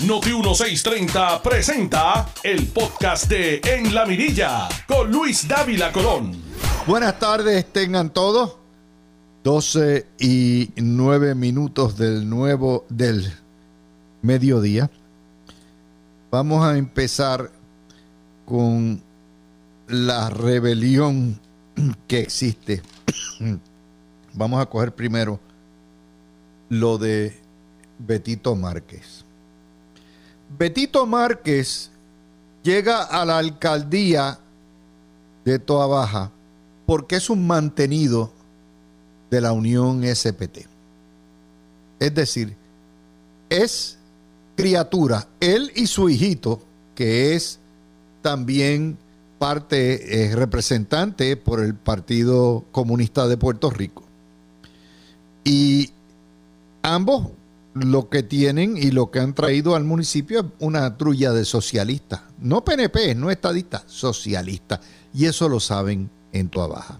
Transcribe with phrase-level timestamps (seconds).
[0.00, 6.32] Noti 1630 presenta el podcast de En la Mirilla con Luis Dávila Colón.
[6.86, 8.56] Buenas tardes, tengan todos.
[9.44, 13.32] 12 y 9 minutos del nuevo del
[14.20, 14.90] mediodía.
[16.30, 17.52] Vamos a empezar
[18.44, 19.00] con
[19.86, 21.40] la rebelión
[22.08, 22.82] que existe.
[24.34, 25.38] Vamos a coger primero
[26.68, 27.40] lo de
[27.98, 29.23] Betito Márquez.
[30.56, 31.90] Betito Márquez
[32.62, 34.38] llega a la alcaldía
[35.44, 36.30] de Toa Baja
[36.86, 38.30] porque es un mantenido
[39.30, 40.66] de la Unión SPT.
[41.98, 42.54] Es decir,
[43.48, 43.98] es
[44.56, 46.60] criatura, él y su hijito,
[46.94, 47.58] que es
[48.22, 48.96] también
[49.38, 54.04] parte, es representante por el Partido Comunista de Puerto Rico.
[55.42, 55.90] Y
[56.82, 57.28] ambos
[57.74, 62.20] lo que tienen y lo que han traído al municipio es una trulla de socialistas.
[62.38, 64.80] No PNP, no estadistas, socialistas.
[65.12, 66.98] Y eso lo saben en tu Baja.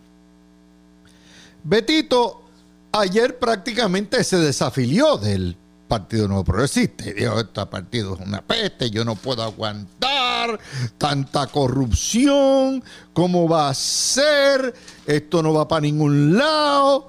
[1.62, 2.42] Betito
[2.92, 5.56] ayer prácticamente se desafilió del
[5.88, 7.04] Partido Nuevo Progresista.
[7.04, 10.58] Dijo, este partido es una peste, yo no puedo aguantar
[10.98, 14.74] tanta corrupción, ¿cómo va a ser?
[15.06, 17.06] Esto no va para ningún lado.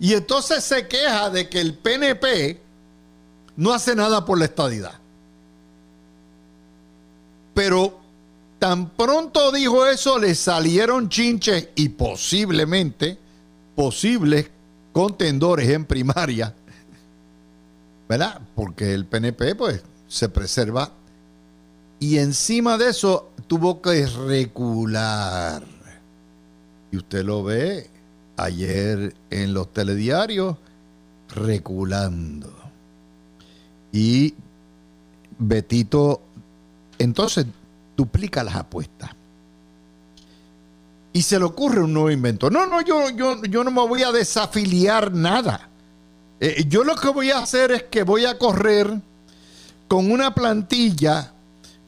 [0.00, 2.63] Y entonces se queja de que el PNP
[3.56, 4.94] no hace nada por la estadidad.
[7.54, 7.98] Pero
[8.58, 13.18] tan pronto dijo eso, le salieron chinches y posiblemente
[13.76, 14.50] posibles
[14.92, 16.54] contendores en primaria,
[18.08, 18.40] ¿verdad?
[18.54, 20.90] Porque el PNP pues se preserva
[21.98, 25.62] y encima de eso tuvo que recular.
[26.90, 27.90] Y usted lo ve
[28.36, 30.56] ayer en los telediarios
[31.28, 32.63] reculando.
[33.94, 34.34] Y
[35.38, 36.20] Betito
[36.98, 37.46] entonces
[37.96, 39.10] duplica las apuestas.
[41.12, 42.50] Y se le ocurre un nuevo invento.
[42.50, 45.68] No, no, yo, yo, yo no me voy a desafiliar nada.
[46.40, 49.00] Eh, yo lo que voy a hacer es que voy a correr
[49.86, 51.32] con una plantilla,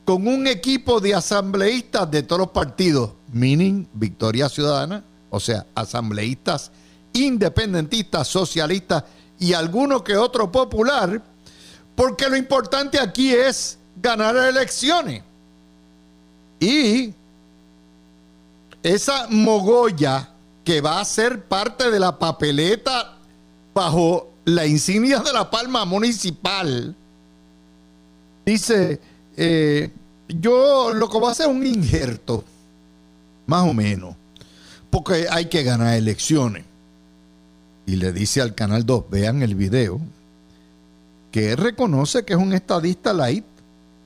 [0.04, 6.70] con un equipo de asambleístas de todos los partidos, meaning Victoria Ciudadana, o sea, asambleístas
[7.12, 9.02] independentistas, socialistas
[9.40, 11.20] y alguno que otro popular,
[11.96, 15.22] porque lo importante aquí es ganar elecciones.
[16.60, 17.12] Y
[18.82, 20.28] esa mogolla
[20.64, 23.16] que va a ser parte de la papeleta
[23.74, 26.94] bajo la insignia de la palma municipal,
[28.44, 29.00] dice,
[29.36, 29.90] eh,
[30.28, 32.44] yo lo que voy a hacer es un injerto,
[33.46, 34.14] más o menos,
[34.90, 36.64] porque hay que ganar elecciones.
[37.86, 40.00] Y le dice al Canal 2, vean el video,
[41.36, 43.44] que él reconoce que es un estadista light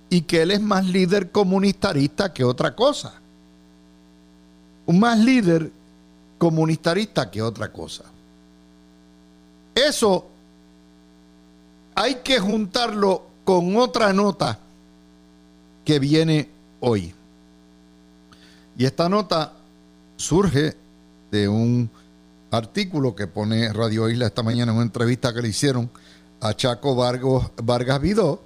[0.08, 3.12] y que él es más líder comunitarista que otra cosa.
[4.84, 5.70] Un más líder
[6.38, 8.02] comunitarista que otra cosa.
[9.76, 10.26] Eso
[11.94, 14.58] hay que juntarlo con otra nota
[15.84, 16.48] que viene
[16.80, 17.14] hoy.
[18.76, 19.52] Y esta nota
[20.16, 20.76] surge
[21.30, 21.88] de un
[22.50, 25.88] artículo que pone Radio Isla esta mañana en una entrevista que le hicieron
[26.40, 28.42] a Chaco Vargas, Vargas Vidó,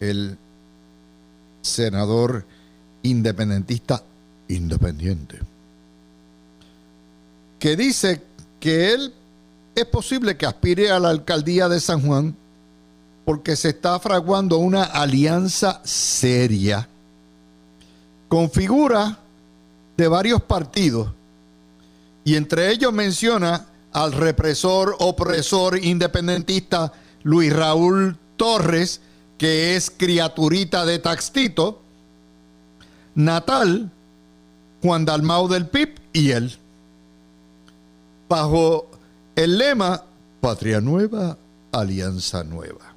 [0.00, 0.36] el
[1.62, 2.44] senador
[3.02, 4.02] independentista
[4.48, 5.38] independiente,
[7.58, 8.22] que dice
[8.60, 9.12] que él
[9.74, 12.36] es posible que aspire a la alcaldía de San Juan
[13.24, 16.86] porque se está fraguando una alianza seria
[18.28, 19.16] con figuras
[19.96, 21.10] de varios partidos
[22.24, 26.92] y entre ellos menciona al represor, opresor independentista
[27.24, 29.00] Luis Raúl Torres,
[29.38, 31.80] que es criaturita de Taxtito,
[33.14, 33.90] Natal,
[34.82, 36.56] Juan Dalmau del PIB y él.
[38.28, 38.90] Bajo
[39.34, 40.04] el lema
[40.40, 41.36] Patria Nueva,
[41.72, 42.94] Alianza Nueva.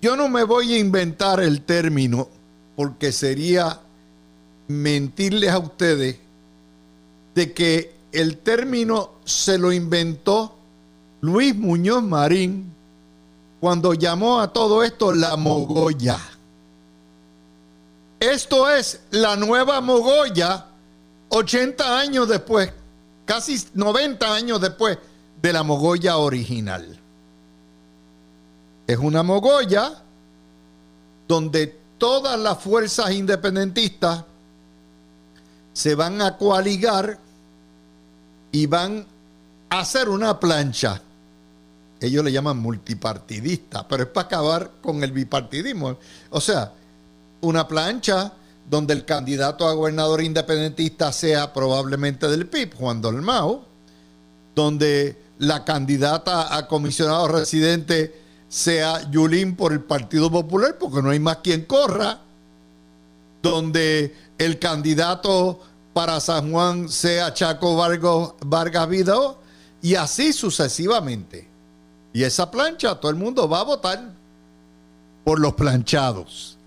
[0.00, 2.28] Yo no me voy a inventar el término
[2.76, 3.80] porque sería
[4.68, 6.18] mentirles a ustedes
[7.34, 10.57] de que el término se lo inventó
[11.20, 12.72] Luis Muñoz Marín
[13.60, 16.18] cuando llamó a todo esto la mogolla.
[18.20, 20.66] Esto es la nueva mogolla
[21.28, 22.72] 80 años después,
[23.24, 24.98] casi 90 años después
[25.42, 26.98] de la mogolla original.
[28.86, 30.02] Es una mogolla
[31.26, 34.24] donde todas las fuerzas independentistas
[35.72, 37.18] se van a coaligar
[38.50, 39.04] y van
[39.68, 41.02] a hacer una plancha
[42.00, 45.98] ellos le llaman multipartidista, pero es para acabar con el bipartidismo.
[46.30, 46.72] O sea,
[47.40, 48.32] una plancha
[48.68, 53.62] donde el candidato a gobernador independentista sea probablemente del PIB, Juan Dalmau,
[54.54, 58.14] donde la candidata a comisionado residente
[58.48, 62.20] sea Yulín por el Partido Popular, porque no hay más quien corra,
[63.42, 65.60] donde el candidato
[65.92, 69.36] para San Juan sea Chaco Vargas, Vargas Vidal,
[69.80, 71.47] y así sucesivamente.
[72.18, 74.10] Y esa plancha, todo el mundo va a votar
[75.22, 76.58] por los planchados.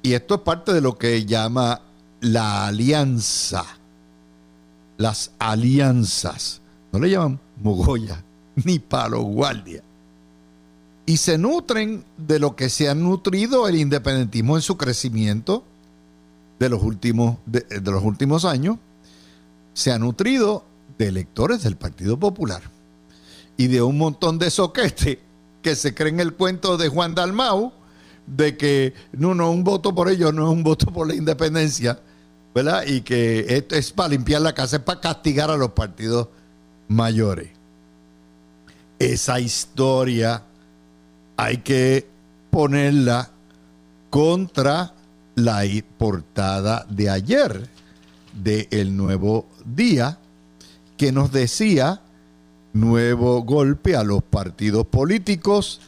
[0.00, 1.80] Y esto es parte de lo que llama
[2.20, 3.64] la alianza.
[4.96, 6.60] Las alianzas.
[6.92, 8.22] No le llaman mogolla
[8.64, 9.82] ni palo guardia.
[11.04, 15.64] Y se nutren de lo que se ha nutrido el independentismo en su crecimiento
[16.60, 18.76] de los últimos, de, los últimos años.
[19.74, 20.64] Se ha nutrido
[20.96, 22.62] de electores del Partido Popular
[23.56, 25.20] y de un montón de soquete
[25.62, 27.72] que se creen el cuento de Juan Dalmau
[28.26, 32.00] de que no, no, un voto por ellos no es un voto por la independencia,
[32.54, 32.84] ¿verdad?
[32.86, 36.28] Y que esto es para limpiar la casa, es para castigar a los partidos
[36.88, 37.50] mayores.
[38.98, 40.42] Esa historia
[41.36, 42.06] hay que
[42.50, 43.30] ponerla
[44.10, 44.94] contra
[45.34, 45.62] la
[45.98, 47.68] portada de ayer
[48.32, 50.18] de El Nuevo Día,
[50.96, 52.02] que nos decía
[52.72, 55.80] nuevo golpe a los partidos políticos,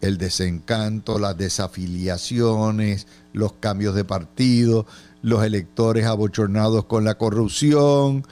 [0.00, 4.86] el desencanto, las desafiliaciones, los cambios de partido,
[5.22, 8.26] los electores abochornados con la corrupción,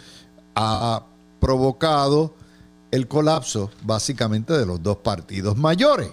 [0.55, 1.05] ha
[1.39, 2.35] provocado
[2.91, 6.11] el colapso básicamente de los dos partidos mayores.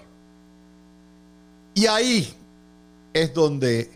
[1.73, 2.33] Y ahí
[3.13, 3.91] es donde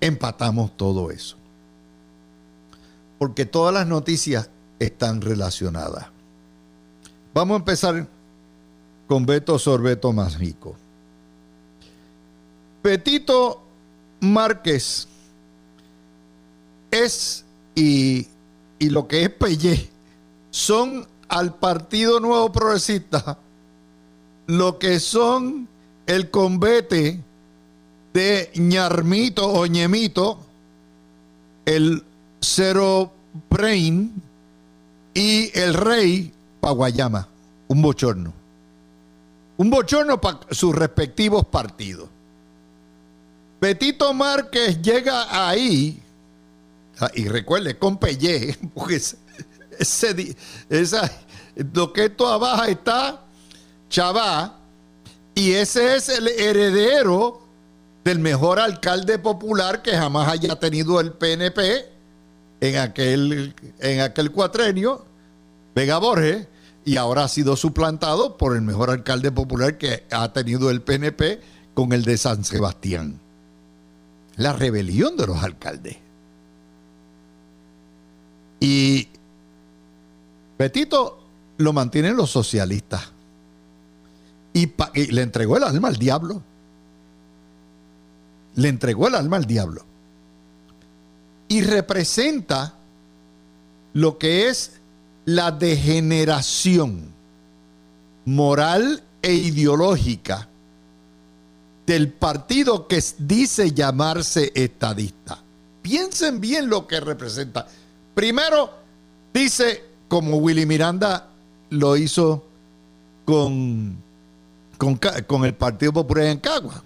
[0.00, 1.36] empatamos todo eso.
[3.18, 6.06] Porque todas las noticias están relacionadas.
[7.34, 8.06] Vamos a empezar
[9.06, 10.76] con Beto Sorbeto Mágico.
[12.82, 13.62] Petito
[14.20, 15.06] Márquez
[16.90, 17.44] es
[17.74, 18.26] y,
[18.78, 19.88] y lo que es Pelle
[20.50, 23.38] son al Partido Nuevo Progresista
[24.46, 25.68] lo que son
[26.06, 27.20] el convete
[28.12, 30.38] de ñarmito o ñemito,
[31.64, 32.04] el
[32.40, 33.12] cero
[33.48, 34.12] brain
[35.14, 36.32] y el rey
[36.62, 37.26] Paguayama,
[37.66, 38.32] un bochorno.
[39.56, 42.08] Un bochorno para sus respectivos partidos.
[43.58, 46.00] Petito Márquez llega ahí,
[47.00, 48.94] ah, y recuerde, con Pellé, porque
[49.76, 50.36] ese,
[50.70, 51.10] esa,
[51.74, 53.20] lo que esto abajo está
[53.90, 54.56] Chavá,
[55.34, 57.42] y ese es el heredero
[58.04, 61.86] del mejor alcalde popular que jamás haya tenido el PNP
[62.60, 65.04] en aquel, en aquel cuatrenio,
[65.74, 66.46] Vega Borges,
[66.84, 71.40] y ahora ha sido suplantado por el mejor alcalde popular que ha tenido el PNP
[71.74, 73.20] con el de San Sebastián.
[74.36, 75.98] La rebelión de los alcaldes.
[78.60, 79.08] Y
[80.56, 81.22] Petito
[81.58, 83.10] lo mantienen los socialistas.
[84.52, 84.72] Y,
[85.10, 86.42] le entregó el alma al diablo.
[88.54, 89.84] Le entregó el alma al diablo.
[91.48, 92.74] Y representa
[93.92, 94.81] lo que es
[95.24, 97.12] la degeneración
[98.24, 100.48] moral e ideológica
[101.86, 105.42] del partido que dice llamarse estadista.
[105.82, 107.66] Piensen bien lo que representa.
[108.14, 108.70] Primero,
[109.32, 111.28] dice, como Willy Miranda
[111.70, 112.44] lo hizo
[113.24, 113.96] con,
[114.78, 116.82] con, el Partido Popular en Cagua.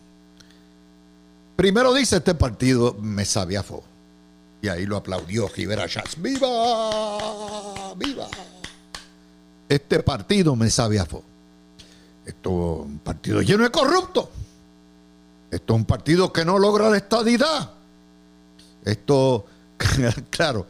[1.57, 3.83] Primero dice, este partido me sabía fo.
[4.63, 6.21] Y ahí lo aplaudió Rivera Chávez.
[6.21, 7.46] ¡Viva!
[7.97, 8.29] ¡Viva!
[9.69, 11.23] Este partido me sabe a fo.
[12.25, 14.29] Esto es un partido lleno de corruptos.
[15.51, 17.71] Esto es un partido que no logra la estadidad.
[18.85, 19.47] Esto,
[20.31, 20.67] claro,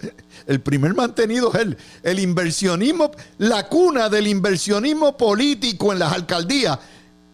[0.47, 6.79] el primer mantenido es el, el inversionismo, la cuna del inversionismo político en las alcaldías.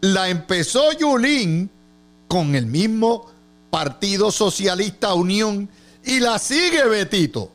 [0.01, 1.71] La empezó Yulín
[2.29, 3.31] con el mismo
[3.71, 5.69] Partido Socialista Unión
[6.05, 7.51] y la sigue Betito.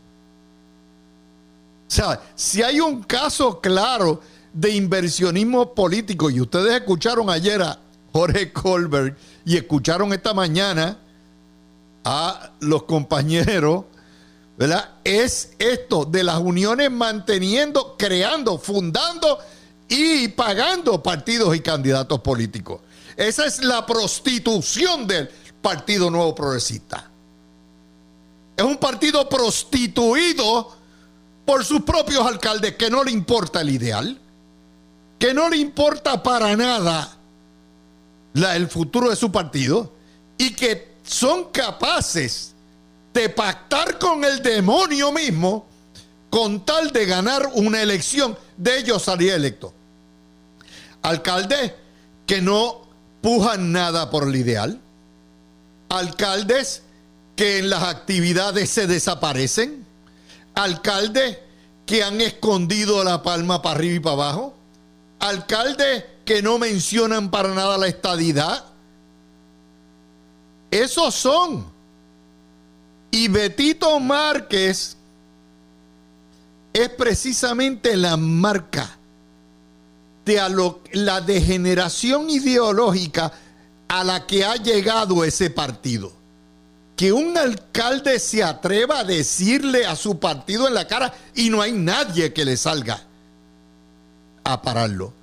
[1.87, 7.79] O sea, si hay un caso claro de inversionismo político, y ustedes escucharon ayer a
[8.11, 10.97] Jorge Colbert y escucharon esta mañana
[12.03, 13.85] a los compañeros,
[14.57, 14.89] ¿verdad?
[15.03, 19.37] Es esto de las uniones manteniendo, creando, fundando
[19.87, 22.81] y pagando partidos y candidatos políticos.
[23.15, 25.29] Esa es la prostitución del
[25.61, 27.09] Partido Nuevo Progresista.
[28.55, 30.76] Es un partido prostituido
[31.47, 34.19] por sus propios alcaldes que no le importa el ideal.
[35.17, 37.17] que no le importa para nada
[38.35, 39.91] el futuro de su partido
[40.37, 42.53] y que son capaces
[43.13, 45.65] de pactar con el demonio mismo
[46.29, 49.73] con tal de ganar una elección, de ellos salir electo.
[51.01, 51.73] Alcaldes
[52.27, 52.81] que no
[53.21, 54.79] pujan nada por el ideal.
[55.89, 56.83] Alcaldes
[57.35, 59.86] que en las actividades se desaparecen.
[60.57, 61.37] Alcaldes
[61.85, 64.53] que han escondido la palma para arriba y para abajo.
[65.19, 68.65] Alcaldes que no mencionan para nada la estadidad.
[70.71, 71.65] Esos son.
[73.11, 74.97] Y Betito Márquez
[76.73, 78.97] es precisamente la marca
[80.25, 80.41] de
[80.93, 83.31] la degeneración ideológica
[83.87, 86.16] a la que ha llegado ese partido.
[86.97, 91.61] Que un alcalde se atreva a decirle a su partido en la cara y no
[91.61, 93.01] hay nadie que le salga
[94.43, 95.13] a pararlo.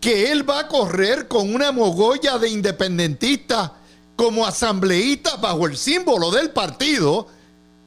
[0.00, 3.72] Que él va a correr con una mogolla de independentistas
[4.16, 7.26] como asambleístas bajo el símbolo del partido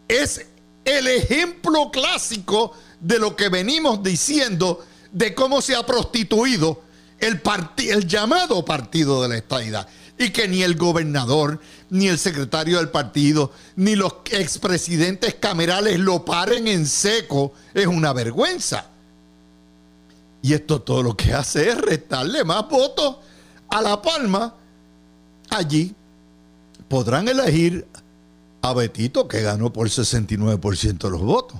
[0.07, 0.45] es
[0.83, 6.81] el ejemplo clásico de lo que venimos diciendo de cómo se ha prostituido
[7.19, 7.41] el,
[7.77, 9.87] el llamado partido de la estadidad.
[10.17, 11.59] Y que ni el gobernador,
[11.89, 18.13] ni el secretario del partido, ni los expresidentes camerales lo paren en seco, es una
[18.13, 18.87] vergüenza.
[20.41, 23.17] Y esto todo lo que hace es restarle más votos
[23.69, 24.53] a La Palma.
[25.49, 25.95] Allí
[26.87, 27.87] podrán elegir
[28.61, 31.59] a Betito, que ganó por 69% de los votos.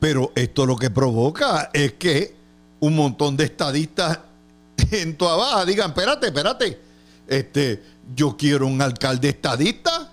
[0.00, 2.34] Pero esto lo que provoca es que
[2.80, 4.18] un montón de estadistas
[4.90, 6.80] en toda baja digan, espérate, espérate,
[7.26, 7.82] este,
[8.14, 10.10] yo quiero un alcalde estadista,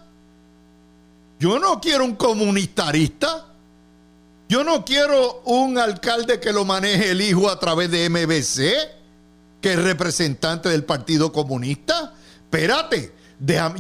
[1.40, 3.46] yo no quiero un comunistarista,
[4.48, 9.74] yo no quiero un alcalde que lo maneje el hijo a través de MBC, que
[9.74, 12.14] es representante del Partido Comunista.
[12.44, 13.14] Espérate,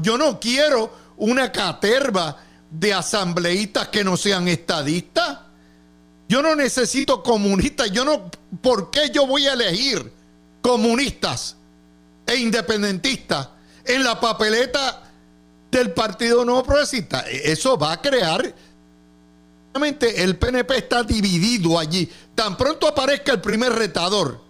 [0.01, 2.37] yo no quiero una caterva
[2.69, 5.39] de asambleístas que no sean estadistas.
[6.27, 7.91] Yo no necesito comunistas.
[7.91, 8.29] Yo no,
[8.61, 10.13] ¿por qué yo voy a elegir
[10.61, 11.55] comunistas
[12.27, 13.49] e independentistas
[13.89, 15.03] en la papeleta
[15.71, 17.21] del Partido Nuevo Progresista?
[17.29, 18.55] Eso va a crear.
[20.01, 22.09] El PNP está dividido allí.
[22.35, 24.41] Tan pronto aparezca el primer retador.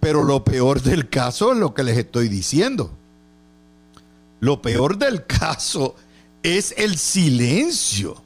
[0.00, 2.90] Pero lo peor del caso es lo que les estoy diciendo.
[4.40, 5.96] Lo peor del caso
[6.42, 8.22] es el silencio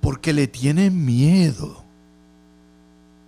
[0.00, 1.84] porque le tienen miedo,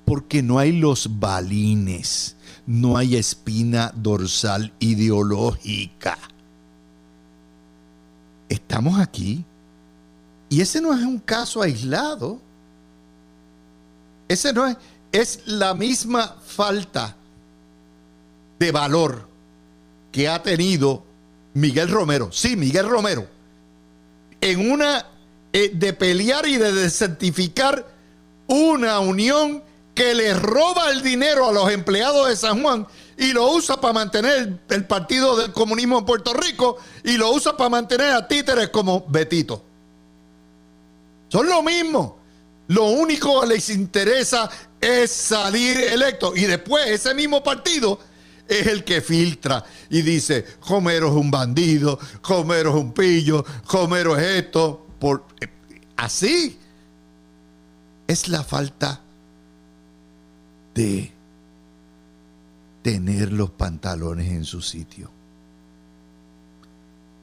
[0.04, 2.34] porque no hay los balines,
[2.66, 6.18] no hay espina dorsal ideológica.
[8.48, 9.44] Estamos aquí
[10.48, 12.40] y ese no es un caso aislado.
[14.28, 14.76] Ese no es,
[15.12, 17.16] es la misma falta
[18.58, 19.28] de valor
[20.12, 21.02] que ha tenido
[21.54, 22.30] Miguel Romero.
[22.32, 23.26] Sí, Miguel Romero.
[24.40, 25.06] En una
[25.52, 27.86] eh, de pelear y de desertificar
[28.46, 29.62] una unión
[29.94, 32.86] que le roba el dinero a los empleados de San Juan
[33.16, 37.56] y lo usa para mantener el, Partido del Comunismo en Puerto Rico y lo usa
[37.56, 39.62] para mantener a títeres como Betito.
[41.28, 42.18] Son lo mismo.
[42.68, 46.34] Lo único que les interesa es salir electo.
[46.34, 48.00] Y después ese mismo partido
[48.48, 51.98] es el que filtra y dice, Homero es un bandido,
[52.28, 54.84] Homero es un pillo, Homero es esto
[55.96, 56.58] así
[58.06, 59.00] es la falta
[60.74, 61.12] de
[62.82, 65.10] tener los pantalones en su sitio.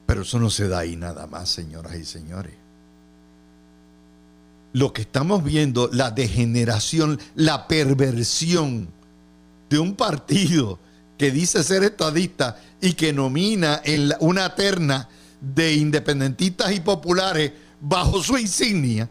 [0.06, 2.54] Pero eso no se da ahí nada más, señoras y señores.
[4.72, 8.88] Lo que estamos viendo, la degeneración, la perversión
[9.70, 10.78] de un partido
[11.16, 15.08] que dice ser estadista y que nomina en una terna
[15.40, 19.08] de independentistas y populares bajo su insignia,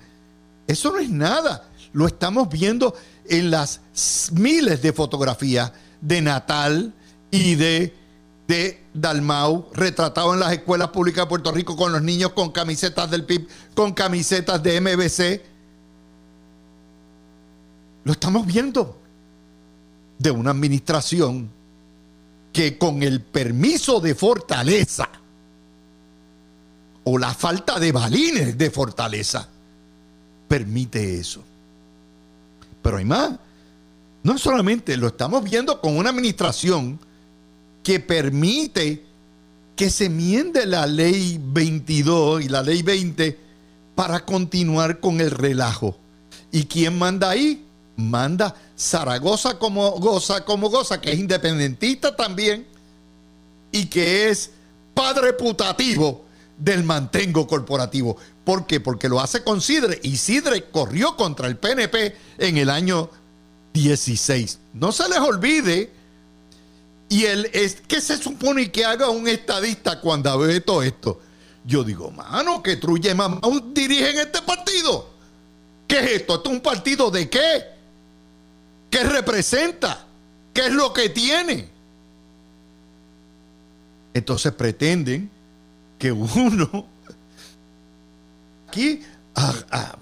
[0.68, 1.71] eso no es nada.
[1.94, 2.96] Lo estamos viendo
[3.26, 3.82] en las
[4.32, 6.94] miles de fotografías de Natal
[7.32, 7.94] y de,
[8.48, 13.10] de Dalmau retratado en las escuelas públicas de Puerto Rico con los niños con camisetas
[13.12, 15.42] del PIB, con camisetas de MBC.
[18.04, 18.98] Lo estamos viendo
[20.18, 21.50] de una administración
[22.54, 25.10] que con el permiso de fortaleza
[27.04, 29.48] o la falta de balines de fortaleza
[30.48, 31.44] permite eso.
[32.82, 33.32] Pero hay más.
[34.24, 37.00] No solamente lo estamos viendo con una administración
[37.84, 39.04] que permite
[39.76, 43.38] que se miende la ley 22 y la ley 20
[43.96, 45.98] para continuar con el relajo
[46.52, 47.66] ¿Y quién manda ahí?
[47.96, 52.66] Manda Zaragoza como goza, como goza, que es independentista también
[53.72, 54.52] y que es
[54.94, 56.26] padre putativo
[56.62, 58.18] del mantengo corporativo.
[58.44, 58.80] ¿Por qué?
[58.80, 63.10] Porque lo hace con Sidre y Sidre corrió contra el PNP en el año
[63.74, 64.60] 16.
[64.74, 65.92] No se les olvide.
[67.10, 71.20] Y el es que se supone que haga un estadista cuando ve todo esto.
[71.66, 73.42] Yo digo, mano, que Truye Mamá
[73.74, 75.10] dirigen este partido.
[75.88, 76.36] ¿Qué es esto?
[76.36, 77.66] ¿Esto es un partido de qué?
[78.90, 80.06] ¿Qué representa?
[80.54, 81.70] ¿Qué es lo que tiene?
[84.14, 85.30] Entonces pretenden
[86.02, 86.88] que uno
[88.68, 89.02] aquí,
[89.36, 89.96] a,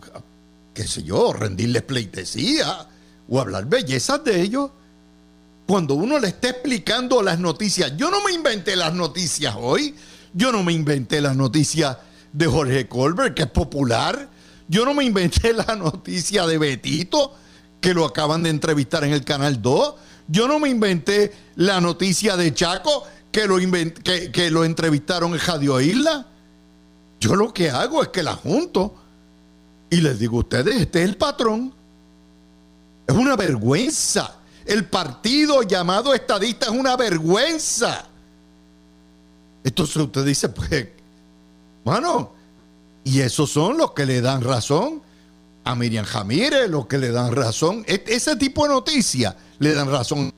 [0.74, 2.88] qué sé yo, rendirles pleitesía
[3.28, 4.72] o hablar bellezas de ellos.
[5.68, 9.94] Cuando uno le está explicando las noticias, yo no me inventé las noticias hoy,
[10.34, 11.98] yo no me inventé las noticias
[12.32, 14.30] de Jorge Colbert, que es popular,
[14.70, 17.36] yo no me inventé la noticia de Betito,
[17.82, 19.96] que lo acaban de entrevistar en el Canal 2,
[20.30, 23.58] yo no me inventé la noticia de Chaco, que lo,
[24.32, 26.28] que, lo entrevistaron en Radio Isla.
[27.20, 28.96] Yo lo que hago es que la junto
[29.90, 31.74] y les digo a ustedes, este es el patrón.
[33.08, 34.36] Es una vergüenza.
[34.66, 38.06] El partido llamado estadista es una vergüenza.
[39.64, 40.88] Entonces usted dice, pues,
[41.84, 42.32] bueno,
[43.04, 45.02] y esos son los que le dan razón
[45.64, 47.84] a Miriam Jamírez, los que le dan razón.
[47.88, 50.32] E-, ese tipo de noticias le dan razón.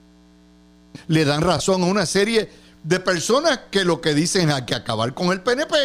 [1.07, 2.50] Le dan razón a una serie
[2.83, 5.75] de personas que lo que dicen hay que acabar con el PNP.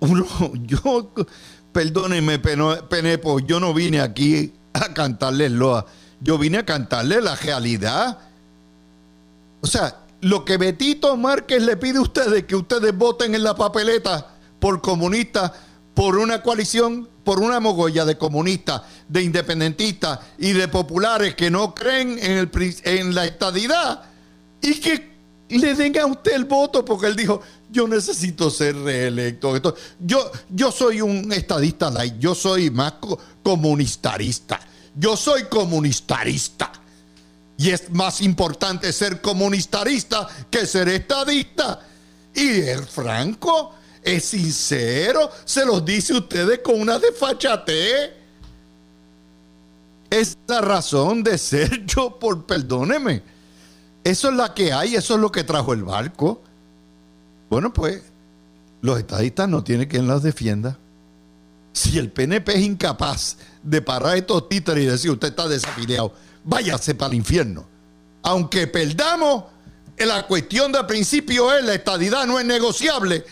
[0.00, 0.26] Uno,
[0.66, 1.10] yo,
[1.72, 5.86] perdónenme, Penepo, yo no vine aquí a cantarles loa,
[6.20, 8.18] yo vine a cantarles la realidad.
[9.60, 13.54] O sea, lo que Betito Márquez le pide a ustedes, que ustedes voten en la
[13.54, 14.28] papeleta
[14.58, 15.52] por comunistas,
[15.94, 21.74] por una coalición, por una mogolla de comunistas, de independentistas y de populares que no
[21.74, 24.02] creen en, la estadidad
[24.60, 25.12] y que
[25.50, 29.60] le den a usted el voto porque él dijo, yo necesito ser reelecto.
[30.00, 32.94] yo, soy un estadista yo soy más
[33.42, 34.60] comunistarista.
[34.94, 36.70] Yo soy comunistarista.
[37.56, 41.80] Y es más importante ser comunistarista que ser estadista.
[42.34, 48.20] Y el Franco es sincero, se los dice ustedes con una desfachate.
[50.10, 53.22] Es la razón de ser yo, por perdóneme.
[54.04, 56.42] Eso es la que hay, eso es lo que trajo el barco.
[57.48, 58.02] Bueno, pues
[58.80, 60.78] los estadistas no tienen quien los defienda.
[61.72, 66.12] Si el PNP es incapaz de parar estos títeres y decir usted está desafiliado,
[66.44, 67.66] váyase para el infierno.
[68.22, 69.44] Aunque perdamos,
[69.96, 73.24] la cuestión del principio es la estadidad no es negociable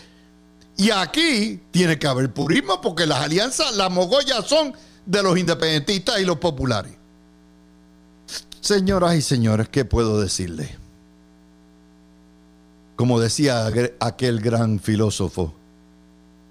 [0.77, 4.73] y aquí tiene que haber purismo porque las alianzas, las mogollas son
[5.05, 6.93] de los independentistas y los populares.
[8.61, 10.69] Señoras y señores, ¿qué puedo decirle?
[12.95, 15.53] Como decía aquel gran filósofo,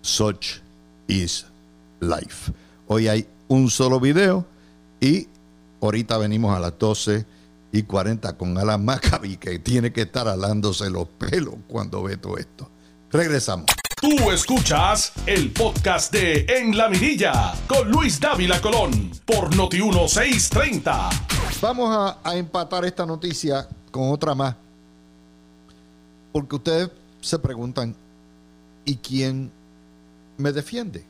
[0.02, 0.58] such
[1.06, 1.46] is
[2.00, 2.52] life.
[2.88, 4.44] Hoy hay un solo video
[5.00, 5.28] y
[5.80, 7.24] ahorita venimos a las 12
[7.72, 12.36] y 40 con Alan Maccabi que tiene que estar alándose los pelos cuando ve todo
[12.36, 12.68] esto.
[13.12, 13.66] Regresamos.
[14.00, 21.10] Tú escuchas el podcast de En la Mirilla con Luis Dávila Colón por Noti 1630.
[21.60, 24.56] Vamos a, empatar esta noticia con otra más.
[26.32, 27.94] Porque ustedes se preguntan,
[28.86, 29.52] ¿y quién
[30.38, 31.04] me defiende?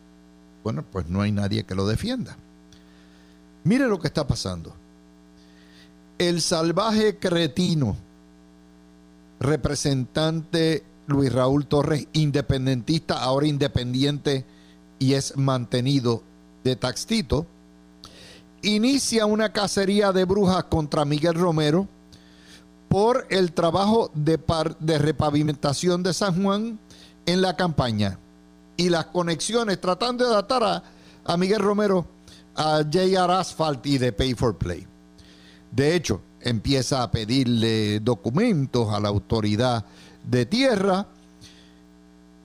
[0.65, 2.37] Bueno, pues no hay nadie que lo defienda.
[3.63, 4.75] Mire lo que está pasando.
[6.19, 7.97] El salvaje cretino,
[9.39, 14.45] representante Luis Raúl Torres, independentista, ahora independiente
[14.99, 16.23] y es mantenido
[16.65, 17.47] de Taxtito,
[18.63, 21.89] inicia una cacería de brujas contra Miguel Romero
[22.89, 24.39] por el trabajo de,
[24.99, 26.79] repavimentación de San Juan
[27.27, 28.19] en la campaña
[28.77, 30.83] y las conexiones tratando de adaptar a,
[31.25, 32.07] a Miguel Romero
[32.55, 34.87] a JR Asphalt y de Pay for Play.
[35.71, 39.85] De hecho, empieza a pedirle documentos a la autoridad
[40.25, 41.07] de tierra.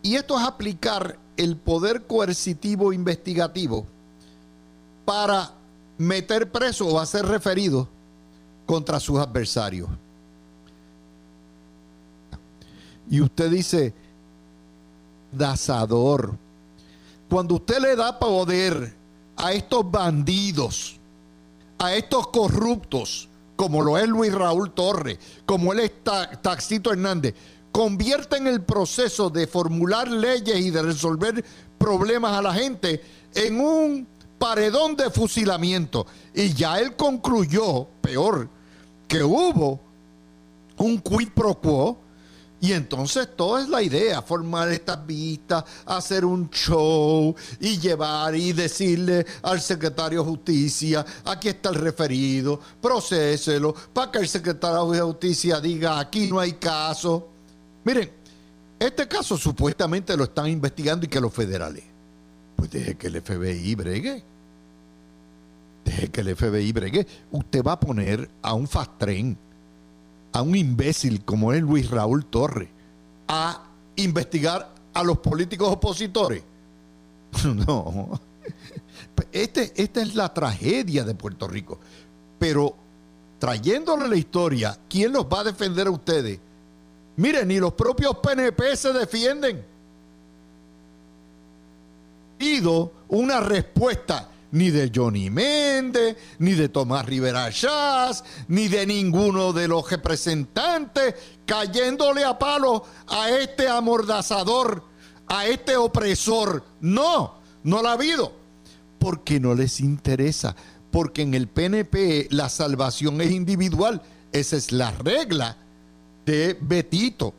[0.02, 3.86] Y esto es aplicar el poder coercitivo investigativo
[5.04, 5.52] para
[5.98, 7.88] meter preso o hacer referido
[8.66, 9.90] contra sus adversarios.
[13.10, 13.94] Y usted dice,
[15.32, 16.36] dazador,
[17.30, 18.96] cuando usted le da poder
[19.38, 20.98] a estos bandidos,
[21.78, 25.92] a estos corruptos, como lo es Luis Raúl Torres, como él es
[26.42, 27.36] Taxito Hernández,
[27.76, 31.44] convierten el proceso de formular leyes y de resolver
[31.78, 34.08] problemas a la gente en un
[34.40, 36.08] paredón de fusilamiento.
[36.34, 38.48] Y ya él concluyó, peor,
[39.10, 39.82] que hubo
[40.78, 41.98] un quid pro quo.
[42.62, 48.54] Y entonces toda es la idea, formar estas vistas, hacer un show y llevar y
[48.54, 55.02] decirle al secretario de justicia, aquí está el referido, procéselo, para que el secretario de
[55.02, 57.35] justicia diga, aquí no hay caso.
[57.86, 58.12] Miren,
[58.80, 61.84] este caso supuestamente lo están investigando y que los federales.
[62.56, 64.24] Pues deje que el FBI bregue.
[65.86, 67.08] Deje que el FBI bregue.
[67.32, 69.38] Usted va a poner a un fast train,
[70.34, 72.70] a un imbécil como es Luis Raúl Torres,
[73.28, 73.64] a
[73.96, 76.44] investigar a los políticos opositores.
[77.44, 78.20] No.
[79.32, 81.80] Este, esta es la tragedia de Puerto Rico.
[82.40, 82.76] Pero
[83.40, 86.40] trayéndole la historia, ¿quién los va a defender a ustedes?
[87.18, 89.64] Miren, ni los propios PNP se defienden.
[92.38, 99.54] Pido una respuesta ni de Johnny Méndez, ni de Tomás Rivera Chávez, ni de ninguno
[99.54, 104.84] de los representantes cayéndole a palo a este amordazador,
[105.28, 106.64] a este opresor.
[106.82, 108.32] No, no la ha habido.
[109.00, 110.56] Porque no les interesa.
[110.92, 114.02] Porque en el PNP la salvación es individual.
[114.32, 115.58] Esa es la regla
[116.26, 117.34] de Betito.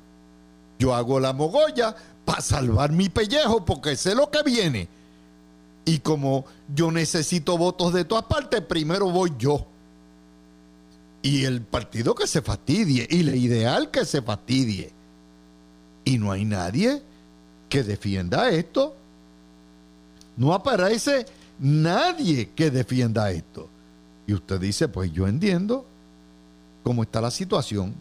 [0.79, 1.95] Yo hago la mogolla
[2.25, 4.89] para salvar mi pellejo porque sé lo que viene.
[5.85, 6.45] Y como
[6.75, 9.67] yo necesito votos de todas partes, primero voy yo.
[11.23, 14.93] Y el partido que se fastidie, y la ideal que se fastidie.
[16.05, 17.03] Y no hay nadie
[17.69, 18.95] que defienda esto.
[20.37, 21.27] No aparece
[21.59, 23.69] nadie que defienda esto.
[24.27, 25.87] Y usted dice, pues yo entiendo
[26.83, 27.95] cómo está la situación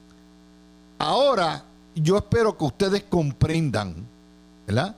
[0.98, 1.64] Ahora,
[1.96, 4.06] yo espero que ustedes comprendan,
[4.68, 4.96] ¿verdad?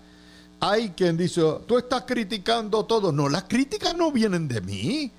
[0.60, 3.12] Hay quien dice, tú estás criticando todo.
[3.12, 5.12] No, las críticas no vienen de mí.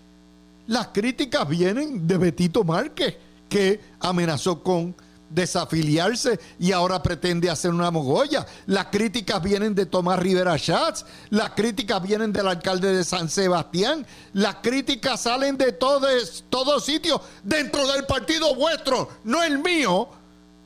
[0.66, 3.16] Las críticas vienen de Betito Márquez,
[3.48, 4.94] que amenazó con
[5.30, 8.46] desafiliarse y ahora pretende hacer una mogolla.
[8.66, 14.06] Las críticas vienen de Tomás Rivera Schatz, las críticas vienen del alcalde de San Sebastián,
[14.32, 20.08] las críticas salen de todos todo sitios dentro del partido vuestro, no el mío.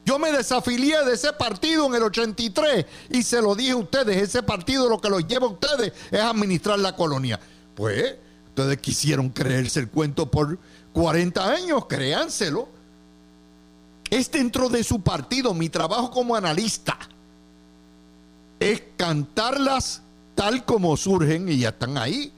[0.04, 4.16] Yo me desafilié de ese partido en el 83 y se lo dije a ustedes,
[4.20, 7.38] ese partido lo que los lleva a ustedes es administrar la colonia.
[7.74, 8.16] Pues
[8.48, 10.58] ustedes quisieron creerse el cuento por
[10.92, 12.68] 40 años, créanselo.
[14.10, 16.98] Es dentro de su partido, mi trabajo como analista
[18.62, 20.02] es cantarlas
[20.34, 22.32] tal como surgen y ya están ahí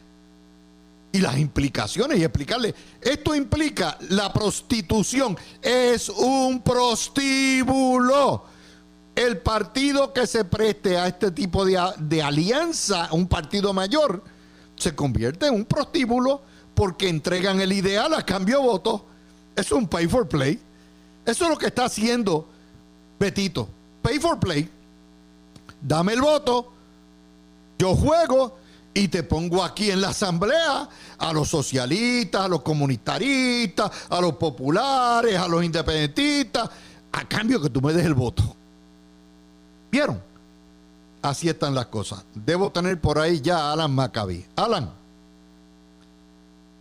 [1.15, 8.45] y las implicaciones y explicarle, esto implica la prostitución, es un prostíbulo.
[9.15, 14.25] El partido que se preste a este tipo de, de alianza, un partido mayor,
[14.75, 16.43] se convierte en un prostíbulo
[16.75, 19.03] porque entregan el ideal a cambio de votos.
[19.55, 20.61] Es un pay for play.
[21.25, 22.49] Eso es lo que está haciendo
[23.21, 23.69] Betito.
[24.03, 24.69] Pay for play.
[25.81, 26.73] Dame el voto.
[27.79, 28.64] Yo juego
[28.95, 34.35] y te pongo aquí en la asamblea a los socialistas, a los comunitaristas, a los
[34.35, 36.71] populares, a los independentistas,
[37.11, 38.43] a cambio que tú me des el voto.
[39.91, 40.23] ¿Vieron?
[41.23, 42.25] Así están las cosas.
[42.35, 44.45] Debo tener por ahí ya a Alan Maccabi.
[44.55, 44.91] Alan.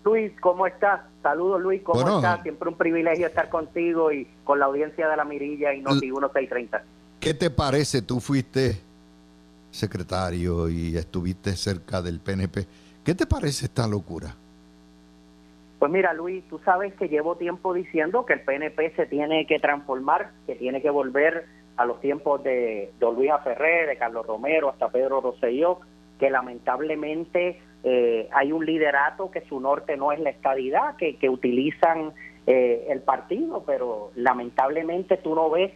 [0.06, 1.02] Luis, ¿cómo estás?
[1.24, 2.44] Saludos Luis, ¿cómo estás?
[2.44, 6.84] Siempre un privilegio estar contigo y con la audiencia de la Mirilla y Noti 1630.
[7.22, 8.02] ¿Qué te parece?
[8.02, 8.82] Tú fuiste
[9.74, 12.66] secretario y estuviste cerca del PNP.
[13.04, 14.36] ¿Qué te parece esta locura?
[15.80, 19.60] Pues mira, Luis, tú sabes que llevo tiempo diciendo que el PNP se tiene que
[19.60, 24.70] transformar, que tiene que volver a los tiempos de Don Luis Ferrer, de Carlos Romero,
[24.70, 25.80] hasta Pedro Rosselló,
[26.20, 31.30] que lamentablemente eh, hay un liderato que su norte no es la estadidad, que, que
[31.30, 32.14] utilizan
[32.46, 35.72] eh, el partido, pero lamentablemente tú no ves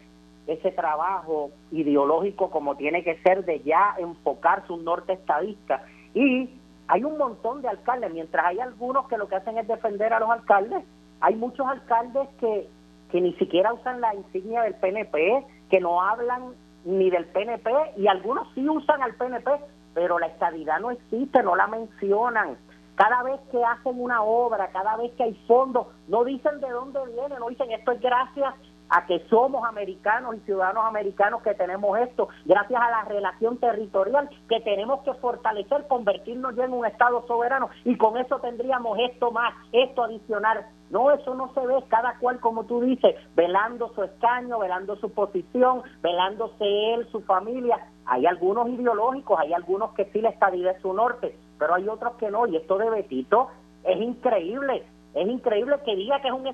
[0.47, 5.83] ese trabajo ideológico como tiene que ser de ya enfocarse un norte estadista.
[6.13, 6.49] Y
[6.87, 10.19] hay un montón de alcaldes, mientras hay algunos que lo que hacen es defender a
[10.19, 10.83] los alcaldes,
[11.19, 12.67] hay muchos alcaldes que,
[13.11, 16.53] que ni siquiera usan la insignia del PNP, que no hablan
[16.85, 19.51] ni del PNP, y algunos sí usan al PNP,
[19.93, 22.57] pero la estadidad no existe, no la mencionan.
[22.95, 26.99] Cada vez que hacen una obra, cada vez que hay fondos, no dicen de dónde
[27.13, 28.53] viene, no dicen esto es gracias
[28.89, 34.29] a que somos americanos y ciudadanos americanos que tenemos esto, gracias a la relación territorial
[34.49, 39.31] que tenemos que fortalecer, convertirnos ya en un Estado soberano y con eso tendríamos esto
[39.31, 40.65] más, esto adicional.
[40.89, 45.11] No, eso no se ve, cada cual, como tú dices, velando su escaño, velando su
[45.11, 47.87] posición, velándose él, su familia.
[48.05, 52.13] Hay algunos ideológicos, hay algunos que sí la estabilidad es su norte, pero hay otros
[52.15, 52.47] que no.
[52.47, 53.49] Y esto de Betito
[53.83, 54.85] es increíble.
[55.13, 56.47] Es increíble que diga que es un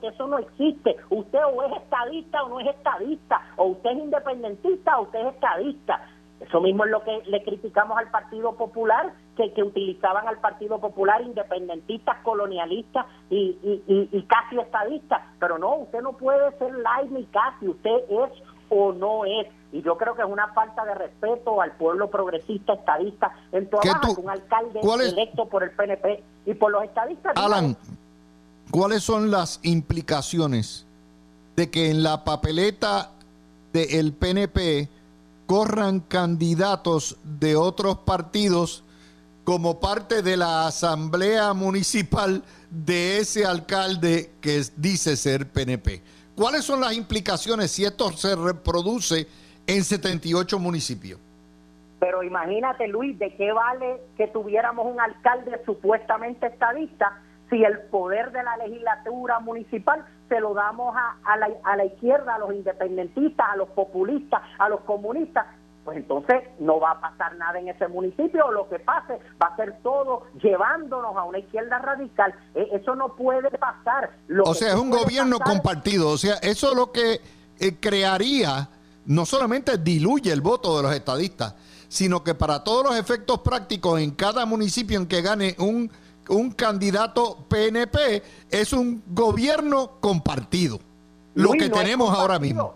[0.00, 0.96] que eso no existe.
[1.10, 5.34] Usted o es estadista o no es estadista, o usted es independentista o usted es
[5.34, 6.08] estadista.
[6.40, 10.78] Eso mismo es lo que le criticamos al Partido Popular, que, que utilizaban al Partido
[10.80, 15.20] Popular independentistas, colonialistas y, y, casi estadistas.
[15.38, 19.48] Pero no, usted no puede ser light ni casi, usted es o no es.
[19.72, 23.82] Y yo creo que es una falta de respeto al pueblo progresista, estadista, en toda
[24.16, 27.36] un alcalde electo por el PNP y por los estadistas.
[27.36, 27.76] Alan,
[28.70, 30.86] ¿cuáles son las implicaciones
[31.56, 33.10] de que en la papeleta
[33.72, 34.88] del PNP
[35.46, 38.84] corran candidatos de otros partidos
[39.44, 46.02] como parte de la asamblea municipal de ese alcalde que dice ser PNP.
[46.36, 49.26] ¿Cuáles son las implicaciones si esto se reproduce
[49.66, 51.18] en 78 municipios?
[51.98, 58.32] Pero imagínate, Luis, ¿de qué vale que tuviéramos un alcalde supuestamente estadista si el poder
[58.32, 63.46] de la legislatura municipal se lo damos a, la, a la izquierda, a los independentistas,
[63.50, 65.46] a los populistas, a los comunistas,
[65.84, 69.56] pues entonces no va a pasar nada en ese municipio, lo que pase va a
[69.56, 72.34] ser todo llevándonos a una izquierda radical.
[72.54, 74.10] E, eso no puede pasar.
[74.44, 77.20] o sea, es un gobierno compartido, o sea, eso lo que
[77.58, 78.68] eh, crearía
[79.06, 81.56] no solamente diluye el voto de los estadistas,
[81.88, 85.90] sino que para todos los efectos prácticos en cada municipio en que gane un
[86.28, 90.78] un candidato PNP es un gobierno compartido.
[91.34, 92.74] lo que tenemos ahora mismo.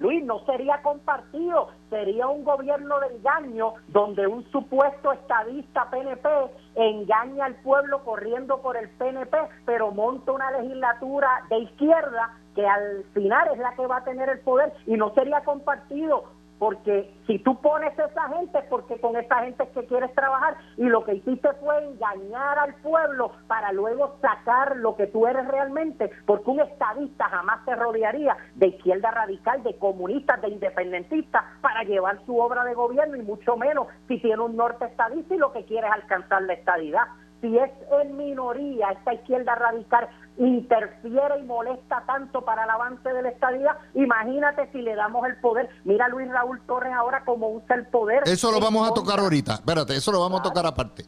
[0.00, 6.28] Luis, no sería compartido, sería un gobierno de engaño donde un supuesto estadista PNP
[6.74, 13.04] engaña al pueblo corriendo por el PNP, pero monta una legislatura de izquierda que al
[13.14, 16.24] final es la que va a tener el poder y no sería compartido
[16.64, 20.56] porque si tú pones a esa gente porque con esa gente es que quieres trabajar
[20.78, 25.46] y lo que hiciste fue engañar al pueblo para luego sacar lo que tú eres
[25.46, 31.82] realmente, porque un estadista jamás se rodearía de izquierda radical, de comunistas, de independentistas para
[31.82, 35.52] llevar su obra de gobierno y mucho menos si tiene un norte estadista y lo
[35.52, 37.04] que quiere es alcanzar la estadidad
[37.44, 37.70] si es
[38.02, 43.76] en minoría esta izquierda radical interfiere y molesta tanto para el avance de la estadía,
[43.94, 45.68] imagínate si le damos el poder.
[45.84, 48.22] Mira Luis Raúl Torres ahora cómo usa el poder.
[48.24, 51.04] Eso lo vamos a tocar ahorita, espérate, eso lo vamos a tocar aparte.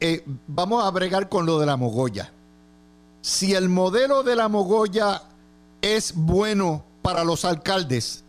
[0.00, 2.32] Eh, vamos a bregar con lo de la mogolla.
[3.20, 5.20] Si el modelo de la mogolla
[5.82, 8.24] es bueno para los alcaldes,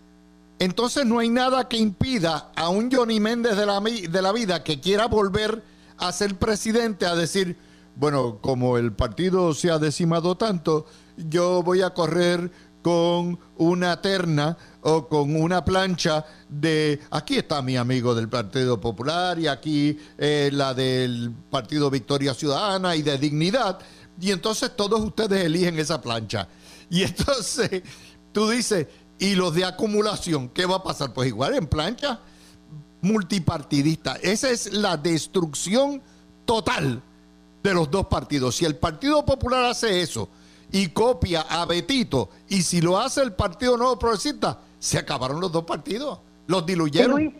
[0.59, 4.63] entonces no hay nada que impida a un Johnny Méndez de la, de la vida
[4.63, 5.63] que quiera volver
[6.07, 7.57] a ser presidente a decir,
[7.95, 10.85] bueno, como el partido se ha decimado tanto,
[11.17, 17.77] yo voy a correr con una terna o con una plancha de aquí está mi
[17.77, 23.79] amigo del Partido Popular y aquí eh, la del Partido Victoria Ciudadana y de Dignidad
[24.19, 26.47] y entonces todos ustedes eligen esa plancha.
[26.89, 27.83] Y entonces
[28.33, 28.87] tú dices
[29.17, 32.19] y los de acumulación qué va a pasar pues igual en plancha
[33.03, 34.15] multipartidista.
[34.21, 36.01] Esa es la destrucción
[36.45, 37.01] total
[37.61, 38.55] de los dos partidos.
[38.55, 40.29] Si el Partido Popular hace eso
[40.71, 45.51] y copia a Betito, y si lo hace el Partido Nuevo Progresista, se acabaron los
[45.51, 47.17] dos partidos, los diluyeron.
[47.17, 47.35] Sí Luis,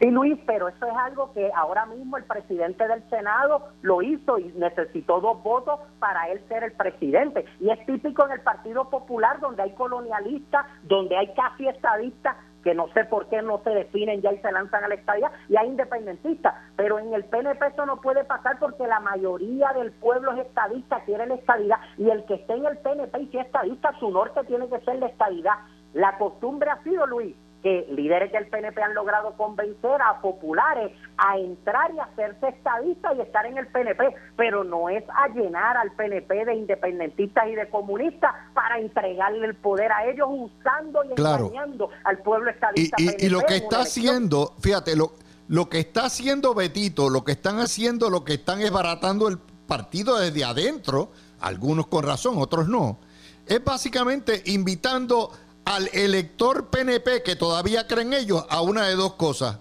[0.00, 4.38] sí, Luis, pero eso es algo que ahora mismo el presidente del Senado lo hizo
[4.38, 7.46] y necesitó dos votos para él ser el presidente.
[7.60, 12.74] Y es típico en el Partido Popular, donde hay colonialistas, donde hay casi estadistas, que
[12.74, 15.56] no sé por qué no se definen ya y se lanzan a la estadía, y
[15.56, 16.52] hay independentistas.
[16.74, 20.98] Pero en el PNP eso no puede pasar porque la mayoría del pueblo es estadista,
[21.04, 24.42] quiere la estadidad, y el que esté en el PNP y sea estadista, su norte
[24.48, 25.54] tiene que ser la estadidad.
[25.92, 31.36] La costumbre ha sido, Luis, que líderes del PNP han logrado convencer a populares a
[31.36, 35.90] entrar y hacerse estadistas y estar en el PNP, pero no es a llenar al
[35.96, 41.90] PNP de independentistas y de comunistas para entregarle el poder a ellos usando y engañando
[42.04, 42.94] al pueblo estadista.
[43.00, 45.14] Y, y lo que está haciendo, fíjate, lo,
[45.48, 49.38] lo que está haciendo Betito, lo que están haciendo, lo que están es baratando el
[49.38, 53.00] partido desde adentro, algunos con razón, otros no,
[53.44, 55.32] es básicamente invitando
[55.66, 59.58] al elector PNP que todavía creen ellos a una de dos cosas.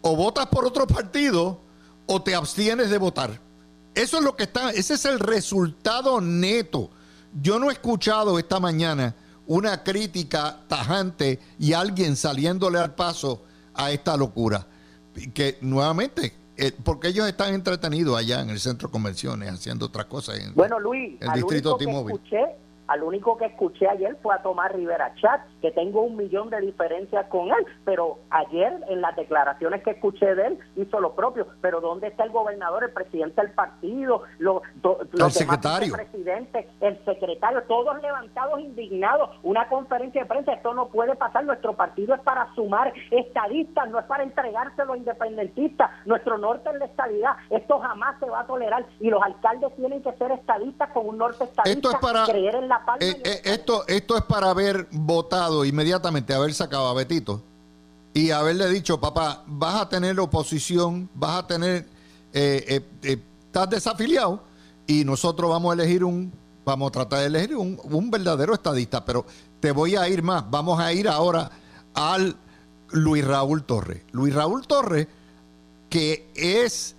[0.00, 1.60] O votas por otro partido
[2.06, 3.40] o te abstienes de votar.
[3.94, 6.90] Eso es lo que está, ese es el resultado neto.
[7.40, 9.14] Yo no he escuchado esta mañana
[9.46, 13.42] una crítica tajante y alguien saliéndole al paso
[13.74, 14.66] a esta locura.
[15.34, 20.06] Que nuevamente, eh, porque ellos están entretenidos allá en el centro de convenciones haciendo otras
[20.06, 22.20] cosas en bueno, Luis, el distrito T-Mobile
[22.88, 26.60] Al único que escuché ayer fue a Tomás Rivera Chat, que tengo un millón de
[26.60, 31.46] diferencias con él, pero ayer en las declaraciones que escuché de él hizo lo propio.
[31.60, 34.62] Pero ¿dónde está el gobernador, el presidente del partido, los,
[35.12, 35.94] el secretario?
[35.94, 39.30] presidente, el secretario, todos levantados indignados?
[39.42, 41.44] Una conferencia de prensa, esto no puede pasar.
[41.44, 45.90] Nuestro partido es para sumar estadistas, no es para entregarse a los independentistas.
[46.04, 47.36] Nuestro norte es la estadidad.
[47.50, 51.18] Esto jamás se va a tolerar y los alcaldes tienen que ser estadistas con un
[51.18, 51.88] norte estadista.
[51.88, 56.32] Esto es para creer en la eh, eh, esto, esto es para haber votado inmediatamente,
[56.32, 57.42] haber sacado a Betito.
[58.14, 61.88] Y haberle dicho, papá, vas a tener oposición, vas a tener,
[62.32, 64.42] eh, estás desafiliado
[64.86, 66.32] y nosotros vamos a elegir un,
[66.64, 69.24] vamos a tratar de elegir un, un verdadero estadista, pero
[69.60, 71.50] te voy a ir más, vamos a ir ahora
[71.94, 72.36] al
[72.90, 74.02] Luis Raúl Torres.
[74.12, 75.08] Luis Raúl Torres,
[75.88, 76.96] que es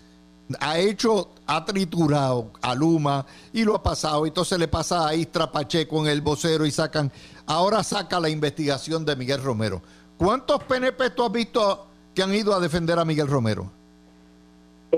[0.60, 4.26] ha hecho, ha triturado a Luma y lo ha pasado.
[4.26, 7.12] Entonces le pasa a Istra Pacheco en el vocero y sacan.
[7.46, 9.82] Ahora saca la investigación de Miguel Romero.
[10.18, 13.70] ¿Cuántos PNP tú has visto que han ido a defender a Miguel Romero?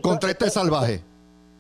[0.01, 1.01] contra este salvaje.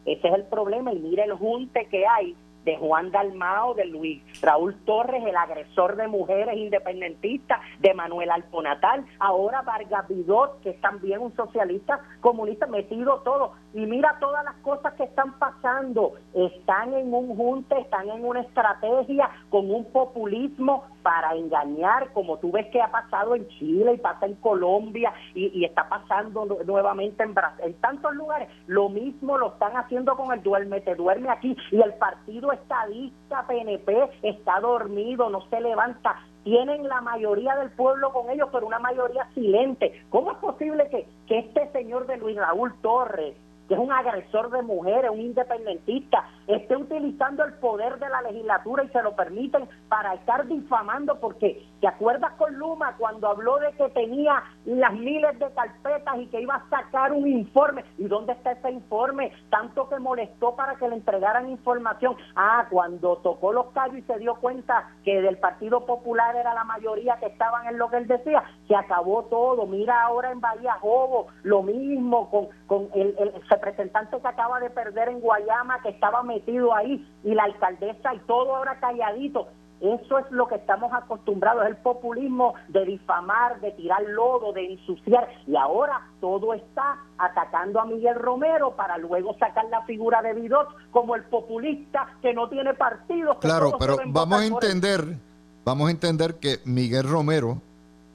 [0.05, 4.21] Ese es el problema y mira el junte que hay de Juan Dalmao, de Luis
[4.41, 10.81] Raúl Torres, el agresor de mujeres independentistas, de Manuel Alponatal, ahora Vargas Vidot, que es
[10.81, 13.53] también un socialista comunista, metido todo.
[13.73, 16.13] Y mira todas las cosas que están pasando.
[16.33, 22.51] Están en un junte, están en una estrategia con un populismo para engañar, como tú
[22.51, 27.33] ves que ha pasado en Chile y pasa en Colombia y, está pasando nuevamente en
[27.35, 28.49] Brasil, en tantos lugares.
[28.65, 33.45] Lo mismo lo están haciendo con el duerme, te duerme aquí y el partido estadista
[33.47, 36.15] PNP está dormido, no se levanta.
[36.43, 40.03] Tienen la mayoría del pueblo con ellos, pero una mayoría silente.
[40.09, 43.35] ¿Cómo es posible que, que este señor de Luis Raúl Torres,
[43.67, 48.83] que es un agresor de mujeres, un independentista, esté utilizando el poder de la legislatura
[48.83, 53.71] y se lo permiten para estar difamando, porque ¿te acuerdas con Luma cuando habló de
[53.73, 57.83] que tenía las miles de carpetas y que iba a sacar un informe?
[57.97, 59.31] ¿Y dónde está ese informe?
[59.49, 62.15] Tanto que molestó para que le entregaran información.
[62.35, 66.63] Ah, cuando tocó los callos y se dio cuenta que del Partido Popular era la
[66.63, 69.65] mayoría que estaban en lo que él decía, se acabó todo.
[69.65, 74.69] Mira ahora en Bahía Jobo, lo mismo con, con el, el representante que acaba de
[74.69, 79.47] perder en Guayama, que estaba metido ahí, y la alcaldesa y todo ahora calladito.
[79.81, 84.73] Eso es lo que estamos acostumbrados, es el populismo de difamar, de tirar lodo, de
[84.73, 85.27] ensuciar.
[85.45, 90.69] Y ahora todo está atacando a Miguel Romero para luego sacar la figura de Vidot
[90.91, 93.37] como el populista que no tiene partido.
[93.39, 95.17] Claro, pero vamos a entender,
[95.65, 97.57] vamos a entender que Miguel Romero,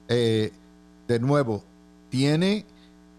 [0.09, 0.51] eh,
[1.07, 1.61] de nuevo,
[2.09, 2.65] tiene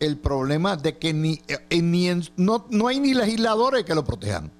[0.02, 4.52] el problema de que ni, eh, ni no, no hay ni legisladores que lo protejan.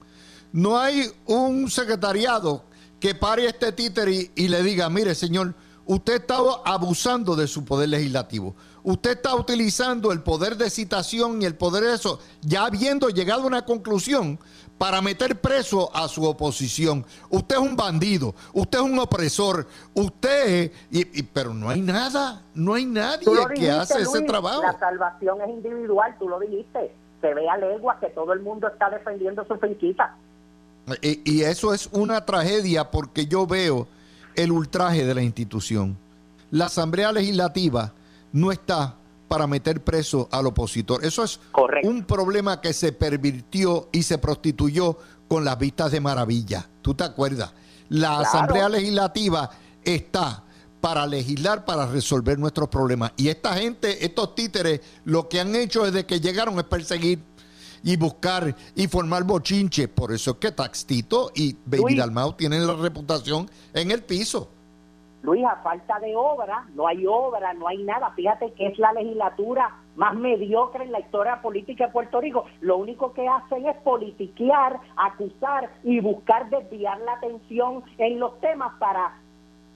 [0.53, 2.65] No hay un secretariado
[3.01, 7.89] que pare este títere y, le diga, mire señor, usted está abusando de su poder
[7.89, 8.55] legislativo.
[8.85, 13.43] Usted está utilizando el poder de citación y el poder de eso, ya habiendo llegado
[13.43, 14.39] a una conclusión
[14.77, 17.07] para meter preso a su oposición.
[17.31, 22.75] Usted es un bandido, usted es un opresor, usted, y, pero no hay nada, no
[22.75, 24.63] hay nadie que hace ese trabajo.
[24.63, 26.93] La salvación es individual, tú lo dijiste.
[27.21, 30.17] Se ve a leguas que todo el mundo está defendiendo su finquita.
[31.01, 33.87] Y, y eso es una tragedia porque yo veo
[34.35, 35.97] el ultraje de la institución.
[36.51, 37.93] La Asamblea Legislativa
[38.33, 38.97] no está
[39.29, 41.05] para meter preso al opositor.
[41.05, 41.41] Eso es
[41.85, 46.69] un problema que se pervirtió y se prostituyó con las vistas de maravilla.
[46.83, 47.55] ¿Tú te acuerdas?
[47.89, 49.51] La Asamblea Legislativa
[49.85, 50.45] está
[50.83, 53.13] para legislar, para resolver nuestros problemas.
[53.17, 57.21] Y esta gente, estos títeres, lo que han hecho desde que llegaron es perseguir
[57.85, 59.89] y buscar y formar bochinche.
[59.89, 64.51] Por eso es que Taxtito y Baby Dalmau tienen la reputación en el piso.
[65.23, 68.11] Luis, a falta de obra, no hay obra, no hay nada.
[68.11, 72.45] Fíjate que es la legislatura más mediocre en la historia política de Puerto Rico.
[72.61, 78.73] Lo único que hacen es politiquear, acusar y buscar desviar la atención en los temas
[78.79, 79.22] para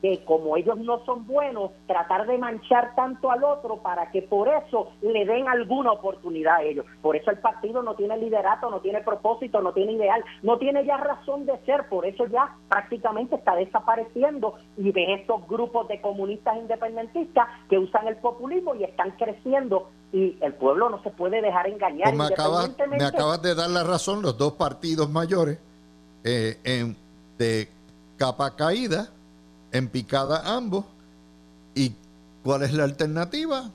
[0.06, 4.48] que como ellos no son buenos, tratar de manchar tanto al otro para que por
[4.48, 6.86] eso le den alguna oportunidad a ellos.
[7.02, 10.84] Por eso el partido no tiene liderato, no tiene propósito, no tiene ideal, no tiene
[10.84, 16.00] ya razón de ser, por eso ya prácticamente está desapareciendo y ven estos grupos de
[16.00, 21.42] comunistas independentistas que usan el populismo y están creciendo y el pueblo no se puede
[21.42, 22.14] dejar engañar.
[22.14, 22.30] Pues
[22.88, 25.58] me, acabas, de dar la razón, los dos partidos mayores
[26.22, 26.96] eh, en,
[27.38, 27.68] de
[28.16, 29.10] capa caída
[29.76, 30.84] en picada ambos.
[31.74, 31.92] ¿Y
[32.42, 33.70] cuál es la alternativa?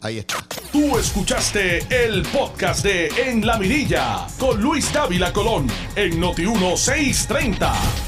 [0.00, 0.36] Ahí está.
[0.70, 8.07] Tú escuchaste el podcast de En la Mirilla con Luis Dávila Colón en Noti 1630.